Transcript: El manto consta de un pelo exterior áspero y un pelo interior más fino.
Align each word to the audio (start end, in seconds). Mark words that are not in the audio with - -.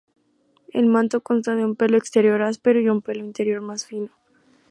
El 0.73 0.87
manto 0.87 1.21
consta 1.21 1.55
de 1.55 1.63
un 1.63 1.75
pelo 1.75 1.95
exterior 1.95 2.41
áspero 2.41 2.79
y 2.79 2.89
un 2.89 3.03
pelo 3.03 3.23
interior 3.23 3.61
más 3.61 3.85
fino. 3.85 4.09